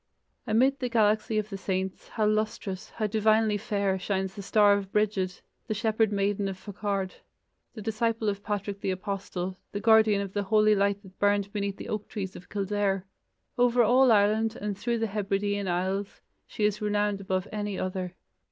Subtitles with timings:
[0.47, 4.91] Amid the galaxy of the saints, how lustrous, how divinely fair, shines the star of
[4.91, 7.13] Brigid, the shepherd maiden of Faughard,
[7.75, 11.77] the disciple of Patrick the Apostle, the guardian of the holy light that burned beneath
[11.77, 13.05] the oak trees of Kildare!
[13.59, 18.15] Over all Ireland and through the Hebridean Isles, she is renowned above any other.